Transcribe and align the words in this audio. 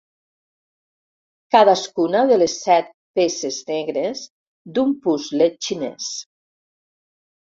Cadascuna 1.55 2.23
de 2.31 2.39
les 2.43 2.55
set 2.63 2.89
peces 3.19 3.61
negres 3.69 4.25
d'un 4.79 4.99
puzle 5.05 5.55
xinès. 5.69 6.09